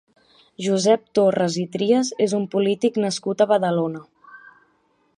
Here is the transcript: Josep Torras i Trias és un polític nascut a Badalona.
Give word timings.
Josep 0.67 1.03
Torras 1.19 1.59
i 1.65 1.67
Trias 1.77 2.11
és 2.27 2.35
un 2.39 2.49
polític 2.57 3.01
nascut 3.07 3.45
a 3.47 3.51
Badalona. 3.55 4.07